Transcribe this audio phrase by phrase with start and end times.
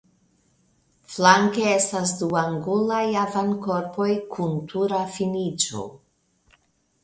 [1.15, 5.89] Flanke estas du angulaj avankorpoj kun tura finiĝo.